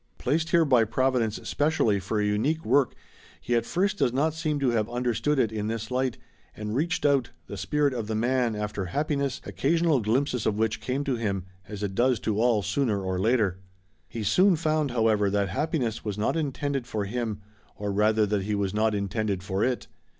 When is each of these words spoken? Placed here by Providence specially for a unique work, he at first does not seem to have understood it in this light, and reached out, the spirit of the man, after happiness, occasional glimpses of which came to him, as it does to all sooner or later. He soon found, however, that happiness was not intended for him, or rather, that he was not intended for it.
Placed 0.17 0.49
here 0.49 0.65
by 0.65 0.83
Providence 0.83 1.35
specially 1.43 1.99
for 1.99 2.19
a 2.19 2.25
unique 2.25 2.65
work, 2.65 2.95
he 3.39 3.53
at 3.53 3.67
first 3.67 3.99
does 3.99 4.11
not 4.11 4.33
seem 4.33 4.57
to 4.59 4.71
have 4.71 4.89
understood 4.89 5.37
it 5.37 5.51
in 5.51 5.67
this 5.67 5.91
light, 5.91 6.17
and 6.57 6.73
reached 6.73 7.05
out, 7.05 7.29
the 7.45 7.55
spirit 7.55 7.93
of 7.93 8.07
the 8.07 8.15
man, 8.15 8.55
after 8.55 8.85
happiness, 8.85 9.41
occasional 9.45 9.99
glimpses 9.99 10.47
of 10.47 10.57
which 10.57 10.81
came 10.81 11.03
to 11.03 11.17
him, 11.17 11.43
as 11.69 11.83
it 11.83 11.93
does 11.93 12.19
to 12.21 12.41
all 12.41 12.63
sooner 12.63 12.99
or 13.03 13.19
later. 13.19 13.59
He 14.09 14.23
soon 14.23 14.55
found, 14.55 14.89
however, 14.89 15.29
that 15.29 15.49
happiness 15.49 16.03
was 16.03 16.17
not 16.17 16.35
intended 16.35 16.87
for 16.87 17.05
him, 17.05 17.41
or 17.75 17.91
rather, 17.91 18.25
that 18.25 18.41
he 18.41 18.55
was 18.55 18.73
not 18.73 18.95
intended 18.95 19.43
for 19.43 19.63
it. 19.63 19.85